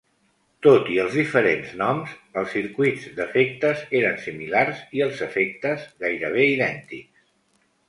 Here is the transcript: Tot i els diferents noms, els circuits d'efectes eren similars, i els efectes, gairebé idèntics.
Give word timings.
Tot 0.67 0.87
i 0.93 0.95
els 1.01 1.17
diferents 1.17 1.75
noms, 1.81 2.15
els 2.43 2.55
circuits 2.55 3.05
d'efectes 3.19 3.85
eren 4.01 4.19
similars, 4.25 4.83
i 5.01 5.07
els 5.09 5.23
efectes, 5.29 5.87
gairebé 6.07 6.49
idèntics. 6.57 7.33